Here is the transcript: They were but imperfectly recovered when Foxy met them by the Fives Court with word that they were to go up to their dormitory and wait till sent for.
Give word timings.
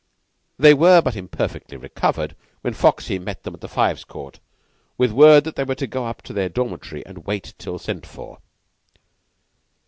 They 0.57 0.73
were 0.73 0.99
but 0.99 1.15
imperfectly 1.15 1.77
recovered 1.77 2.35
when 2.61 2.73
Foxy 2.73 3.19
met 3.19 3.43
them 3.43 3.53
by 3.53 3.59
the 3.59 3.67
Fives 3.69 4.03
Court 4.03 4.39
with 4.97 5.11
word 5.11 5.43
that 5.43 5.55
they 5.55 5.63
were 5.63 5.75
to 5.75 5.85
go 5.85 6.07
up 6.07 6.23
to 6.23 6.33
their 6.33 6.49
dormitory 6.49 7.05
and 7.05 7.27
wait 7.27 7.53
till 7.59 7.77
sent 7.77 8.07
for. 8.07 8.39